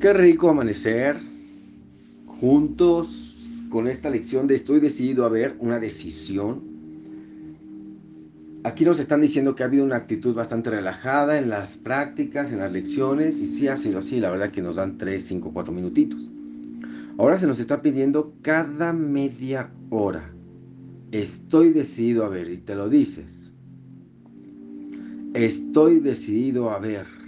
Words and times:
Qué 0.00 0.14
rico 0.14 0.48
amanecer 0.48 1.18
juntos 2.26 3.36
con 3.68 3.86
esta 3.86 4.08
lección 4.08 4.46
de 4.46 4.54
estoy 4.54 4.80
decidido 4.80 5.26
a 5.26 5.28
ver 5.28 5.56
una 5.58 5.78
decisión. 5.78 6.62
Aquí 8.64 8.86
nos 8.86 8.98
están 8.98 9.20
diciendo 9.20 9.54
que 9.54 9.62
ha 9.62 9.66
habido 9.66 9.84
una 9.84 9.96
actitud 9.96 10.34
bastante 10.34 10.70
relajada 10.70 11.38
en 11.38 11.50
las 11.50 11.76
prácticas, 11.76 12.50
en 12.50 12.60
las 12.60 12.72
lecciones, 12.72 13.42
y 13.42 13.46
sí 13.46 13.68
ha 13.68 13.76
sido 13.76 13.98
así, 13.98 14.20
la 14.20 14.30
verdad 14.30 14.50
que 14.50 14.62
nos 14.62 14.76
dan 14.76 14.96
3, 14.96 15.22
5, 15.22 15.50
4 15.52 15.70
minutitos. 15.70 16.30
Ahora 17.18 17.38
se 17.38 17.46
nos 17.46 17.60
está 17.60 17.82
pidiendo 17.82 18.32
cada 18.40 18.94
media 18.94 19.70
hora. 19.90 20.32
Estoy 21.12 21.74
decidido 21.74 22.24
a 22.24 22.30
ver, 22.30 22.50
y 22.50 22.56
te 22.56 22.74
lo 22.74 22.88
dices. 22.88 23.52
Estoy 25.34 26.00
decidido 26.00 26.70
a 26.70 26.78
ver. 26.78 27.19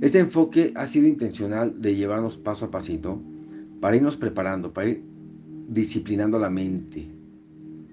Este 0.00 0.18
enfoque 0.18 0.72
ha 0.76 0.86
sido 0.86 1.06
intencional 1.06 1.80
de 1.80 1.94
llevarnos 1.94 2.38
paso 2.38 2.64
a 2.64 2.70
pasito 2.70 3.20
para 3.80 3.96
irnos 3.96 4.16
preparando, 4.16 4.72
para 4.72 4.88
ir 4.88 5.02
disciplinando 5.68 6.38
la 6.38 6.48
mente, 6.48 7.06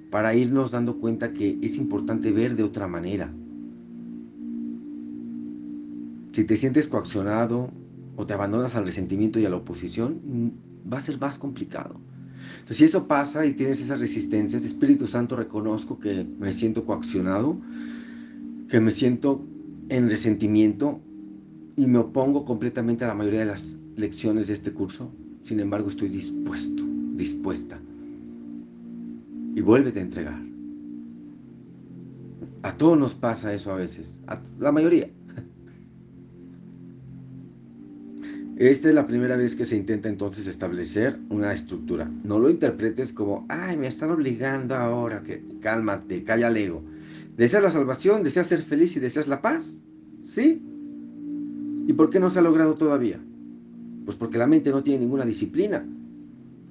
para 0.09 0.33
irnos 0.33 0.71
dando 0.71 0.99
cuenta 0.99 1.33
que 1.33 1.59
es 1.61 1.75
importante 1.75 2.31
ver 2.31 2.55
de 2.55 2.63
otra 2.63 2.87
manera. 2.87 3.29
Si 6.31 6.45
te 6.45 6.55
sientes 6.55 6.87
coaccionado 6.87 7.71
o 8.15 8.25
te 8.25 8.33
abandonas 8.33 8.75
al 8.75 8.85
resentimiento 8.85 9.39
y 9.39 9.45
a 9.45 9.49
la 9.49 9.57
oposición, 9.57 10.21
mm, 10.23 10.91
va 10.93 10.99
a 10.99 11.01
ser 11.01 11.19
más 11.19 11.37
complicado. 11.37 11.99
Entonces, 12.53 12.77
si 12.77 12.83
eso 12.85 13.07
pasa 13.07 13.45
y 13.45 13.53
tienes 13.53 13.81
esas 13.81 13.99
resistencias, 13.99 14.63
Espíritu 14.63 15.07
Santo, 15.07 15.35
reconozco 15.35 15.99
que 15.99 16.25
me 16.39 16.53
siento 16.53 16.85
coaccionado, 16.85 17.57
que 18.69 18.79
me 18.79 18.91
siento 18.91 19.45
en 19.89 20.09
resentimiento, 20.09 21.01
y 21.77 21.85
me 21.85 21.99
opongo 21.99 22.43
completamente 22.43 23.05
a 23.05 23.07
la 23.07 23.13
mayoría 23.13 23.41
de 23.41 23.45
las 23.45 23.77
lecciones 23.95 24.47
de 24.47 24.53
este 24.53 24.73
curso. 24.73 25.11
Sin 25.41 25.59
embargo, 25.59 25.87
estoy 25.87 26.09
dispuesto, 26.09 26.83
dispuesta. 27.13 27.79
Y 29.55 29.61
vuélvete 29.61 29.99
a 29.99 30.03
entregar. 30.03 30.41
A 32.63 32.75
todos 32.75 32.97
nos 32.97 33.13
pasa 33.13 33.53
eso 33.53 33.71
a 33.71 33.75
veces, 33.75 34.19
a 34.25 34.41
la 34.59 34.71
mayoría. 34.71 35.09
Esta 38.57 38.89
es 38.89 38.95
la 38.95 39.05
primera 39.05 39.37
vez 39.37 39.55
que 39.55 39.65
se 39.65 39.77
intenta 39.77 40.09
entonces 40.09 40.47
establecer 40.47 41.19
una 41.29 41.53
estructura. 41.53 42.11
No 42.23 42.39
lo 42.39 42.49
interpretes 42.49 43.13
como, 43.13 43.45
ay, 43.49 43.77
me 43.77 43.85
están 43.85 44.09
obligando 44.09 44.73
ahora, 44.73 45.21
que 45.21 45.43
cálmate, 45.61 46.23
calla 46.23 46.49
ego. 46.49 46.83
¿Deseas 47.35 47.61
la 47.61 47.69
salvación? 47.69 48.23
¿Deseas 48.23 48.47
ser 48.47 48.63
feliz 48.63 48.95
y 48.95 48.99
deseas 48.99 49.27
la 49.27 49.43
paz? 49.43 49.83
¿Sí? 50.23 50.63
¿Y 51.87 51.93
por 51.93 52.09
qué 52.09 52.19
no 52.19 52.29
se 52.29 52.39
ha 52.39 52.41
logrado 52.41 52.75
todavía? 52.75 53.17
Pues 54.03 54.17
porque 54.17 54.37
la 54.37 54.45
mente 54.45 54.71
no 54.71 54.83
tiene 54.83 54.99
ninguna 54.99 55.25
disciplina. 55.25 55.85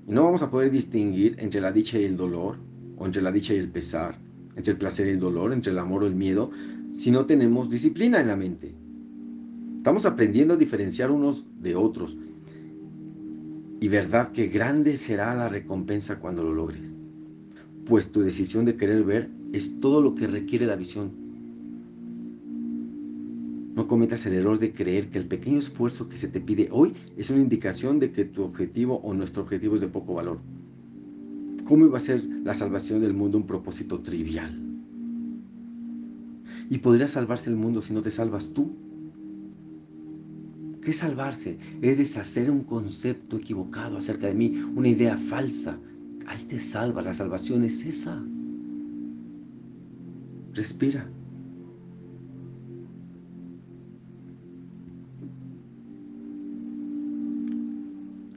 Y 0.06 0.12
no 0.12 0.25
vamos 0.25 0.42
a 0.42 0.50
poder 0.50 0.70
distinguir 0.70 1.36
entre 1.39 1.62
la 1.62 1.72
dicha 1.72 1.98
y 1.98 2.05
el 2.05 2.19
dolor, 2.19 2.59
o 2.98 3.06
entre 3.06 3.22
la 3.22 3.33
dicha 3.33 3.55
y 3.55 3.56
el 3.56 3.70
pesar, 3.70 4.19
entre 4.56 4.72
el 4.72 4.78
placer 4.78 5.06
y 5.06 5.11
el 5.11 5.19
dolor, 5.19 5.55
entre 5.55 5.72
el 5.72 5.78
amor 5.78 6.03
o 6.03 6.06
el 6.06 6.14
miedo, 6.14 6.50
si 6.92 7.11
no 7.11 7.25
tenemos 7.25 7.70
disciplina 7.70 8.20
en 8.20 8.28
la 8.28 8.37
mente. 8.37 8.75
Estamos 9.78 10.05
aprendiendo 10.05 10.53
a 10.53 10.59
diferenciar 10.59 11.11
unos 11.11 11.47
de 11.62 11.77
otros. 11.77 12.19
Y 13.81 13.89
verdad 13.89 14.33
que 14.33 14.48
grande 14.48 14.98
será 14.98 15.34
la 15.34 15.48
recompensa 15.48 16.19
cuando 16.19 16.42
lo 16.42 16.53
logres. 16.53 16.83
Pues 17.87 18.12
tu 18.12 18.20
decisión 18.20 18.67
de 18.67 18.77
querer 18.77 19.03
ver 19.03 19.31
es 19.55 19.81
todo 19.81 20.03
lo 20.03 20.14
que 20.14 20.27
requiere 20.27 20.67
la 20.67 20.77
visión 20.77 21.25
no 23.77 23.86
cometas 23.86 24.24
el 24.24 24.32
error 24.32 24.58
de 24.58 24.72
creer 24.72 25.10
que 25.10 25.19
el 25.19 25.27
pequeño 25.27 25.58
esfuerzo 25.58 26.08
que 26.08 26.16
se 26.16 26.28
te 26.28 26.41
pide 26.41 26.70
hoy 26.72 26.94
es 27.19 27.28
una 27.28 27.42
indicación 27.42 28.00
de 28.00 28.10
que 28.10 28.24
tu 28.24 28.42
objetivo 28.42 29.00
o 29.05 29.12
nuestro 29.12 29.42
objetivo 29.42 29.74
es 29.74 29.82
de 29.82 29.88
poco 29.88 30.14
valor. 30.14 30.41
¿Cómo 31.66 31.84
iba 31.84 31.98
a 31.98 32.00
ser 32.00 32.25
la 32.25 32.54
salvación 32.54 33.03
del 33.03 33.12
mundo 33.12 33.36
un 33.36 33.47
propósito 33.47 34.00
trivial? 34.00 34.59
¿Y 36.70 36.78
podría 36.78 37.06
salvarse 37.06 37.50
el 37.50 37.56
mundo 37.56 37.82
si 37.82 37.92
no 37.92 38.00
te 38.00 38.10
salvas 38.10 38.54
tú? 38.54 38.75
¿Qué 40.81 40.94
salvarse? 40.94 41.59
Es 41.82 41.98
deshacer 41.98 42.50
un 42.50 42.65
concepto 42.65 43.36
equivocado 43.36 43.98
acerca 43.98 44.26
de 44.26 44.34
mí, 44.34 44.59
una 44.75 44.88
idea 44.88 45.19
falsa. 45.19 45.78
Ahí 46.26 46.42
te 46.44 46.59
salva, 46.60 47.03
la 47.03 47.12
salvación 47.12 47.62
es 47.62 47.84
esa. 47.84 48.25
Respira. 50.54 51.10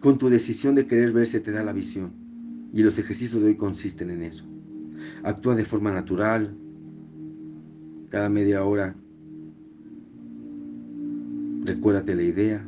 Con 0.02 0.18
tu 0.18 0.30
decisión 0.30 0.76
de 0.76 0.88
querer 0.88 1.12
verse 1.12 1.42
te 1.42 1.52
da 1.52 1.62
la 1.62 1.74
visión. 1.74 2.14
Y 2.72 2.84
los 2.84 2.98
ejercicios 2.98 3.42
de 3.42 3.50
hoy 3.50 3.56
consisten 3.56 4.10
en 4.10 4.24
eso. 4.24 4.46
Actúa 5.24 5.56
de 5.56 5.66
forma 5.66 5.92
natural, 5.92 6.56
cada 8.08 8.30
media 8.30 8.64
hora. 8.64 8.96
Recuérdate 11.66 12.16
la 12.16 12.24
idea. 12.24 12.66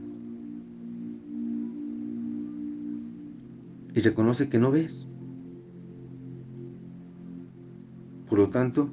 Y 3.93 4.01
reconoce 4.01 4.49
que 4.49 4.59
no 4.59 4.71
ves. 4.71 5.07
Por 8.27 8.39
lo 8.39 8.49
tanto, 8.49 8.89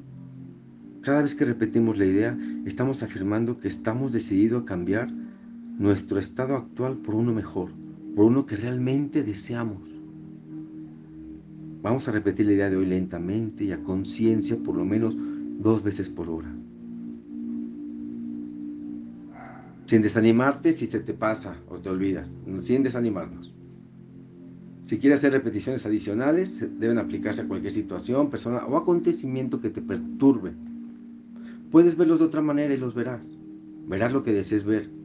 cada 1.01 1.23
vez 1.23 1.35
que 1.35 1.45
repetimos 1.45 1.99
la 1.99 2.07
idea, 2.07 2.39
estamos 2.67 3.03
afirmando 3.03 3.57
que 3.57 3.69
estamos 3.69 4.13
decididos 4.13 4.63
a 4.63 4.67
cambiar 4.67 5.11
nuestro 5.79 6.21
estado 6.21 6.55
actual 6.55 6.99
por 6.99 7.17
uno 7.17 7.33
mejor 7.33 7.71
por 8.19 8.27
uno 8.27 8.47
que 8.47 8.57
realmente 8.57 9.23
deseamos. 9.23 9.95
Vamos 11.83 12.09
a 12.09 12.11
repetir 12.11 12.47
la 12.47 12.53
idea 12.53 12.69
de 12.69 12.77
hoy 12.77 12.87
lentamente 12.87 13.63
y 13.63 13.71
a 13.71 13.81
conciencia 13.85 14.57
por 14.57 14.77
lo 14.77 14.85
menos 14.85 15.17
dos 15.61 15.85
veces 15.85 16.09
por 16.09 16.29
hora. 16.29 16.53
Sin 19.87 20.03
desanimarte 20.03 20.73
si 20.73 20.89
se 20.89 20.99
te 20.99 21.15
pasa 21.15 21.59
o 21.69 21.79
te 21.79 21.91
olvidas, 21.91 22.37
sin 22.61 22.83
desanimarnos. 22.83 23.55
Si 24.83 24.99
quieres 24.99 25.21
hacer 25.21 25.31
repeticiones 25.31 25.87
adicionales, 25.87 26.61
deben 26.81 26.99
aplicarse 26.99 27.43
a 27.43 27.47
cualquier 27.47 27.73
situación, 27.73 28.31
persona 28.31 28.67
o 28.67 28.77
acontecimiento 28.77 29.61
que 29.61 29.71
te 29.71 29.81
perturbe. 29.81 30.55
Puedes 31.71 31.97
verlos 31.97 32.19
de 32.19 32.25
otra 32.25 32.43
manera 32.43 32.75
y 32.75 32.79
los 32.79 32.95
verás. 32.95 33.25
Verás 33.87 34.13
lo 34.13 34.25
que 34.25 34.33
desees 34.33 34.65
ver 34.65 34.98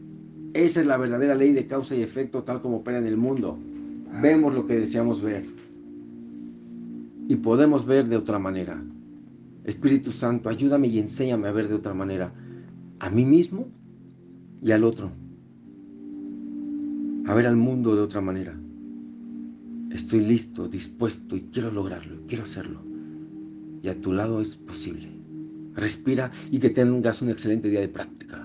esa 0.53 0.81
es 0.81 0.85
la 0.85 0.97
verdadera 0.97 1.35
ley 1.35 1.51
de 1.53 1.65
causa 1.65 1.95
y 1.95 2.01
efecto 2.01 2.43
tal 2.43 2.61
como 2.61 2.77
opera 2.77 2.99
en 2.99 3.07
el 3.07 3.17
mundo. 3.17 3.57
Vemos 4.21 4.53
lo 4.53 4.67
que 4.67 4.75
deseamos 4.75 5.21
ver. 5.21 5.43
Y 7.27 7.35
podemos 7.37 7.85
ver 7.85 8.07
de 8.07 8.17
otra 8.17 8.37
manera. 8.37 8.81
Espíritu 9.63 10.11
Santo, 10.11 10.49
ayúdame 10.49 10.87
y 10.87 10.99
enséñame 10.99 11.47
a 11.47 11.51
ver 11.51 11.67
de 11.67 11.75
otra 11.75 11.93
manera. 11.93 12.31
A 12.99 13.09
mí 13.09 13.25
mismo 13.25 13.67
y 14.61 14.71
al 14.71 14.83
otro. 14.83 15.11
A 17.25 17.33
ver 17.33 17.47
al 17.47 17.55
mundo 17.55 17.95
de 17.95 18.01
otra 18.01 18.21
manera. 18.21 18.53
Estoy 19.91 20.21
listo, 20.21 20.67
dispuesto 20.67 21.35
y 21.35 21.41
quiero 21.51 21.71
lograrlo, 21.71 22.17
quiero 22.27 22.43
hacerlo. 22.43 22.81
Y 23.81 23.87
a 23.87 23.99
tu 23.99 24.11
lado 24.11 24.41
es 24.41 24.55
posible. 24.55 25.09
Respira 25.73 26.31
y 26.51 26.59
que 26.59 26.69
tengas 26.69 27.21
un 27.21 27.29
excelente 27.29 27.69
día 27.69 27.79
de 27.79 27.87
práctica. 27.87 28.42